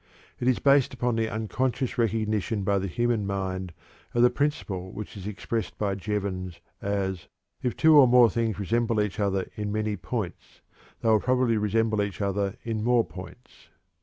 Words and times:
It 0.39 0.47
is 0.47 0.57
based 0.57 0.95
upon 0.95 1.15
the 1.15 1.29
unconscious 1.29 1.99
recognition 1.99 2.63
by 2.63 2.79
the 2.79 2.87
human 2.87 3.27
mind 3.27 3.71
of 4.15 4.23
the 4.23 4.31
principle 4.31 4.91
which 4.91 5.15
is 5.15 5.27
expressed 5.27 5.77
by 5.77 5.93
Jevons 5.93 6.59
as: 6.81 7.27
"_If 7.63 7.77
two 7.77 7.95
or 7.99 8.07
more 8.07 8.27
things 8.31 8.57
resemble 8.59 8.99
each 8.99 9.19
other 9.19 9.47
in 9.55 9.71
many 9.71 9.95
points, 9.95 10.61
they 11.01 11.09
will 11.09 11.19
probably 11.19 11.55
resemble 11.57 12.01
each 12.01 12.19
other 12.19 12.55
in 12.63 12.83
more 12.83 13.05
points. 13.05 13.67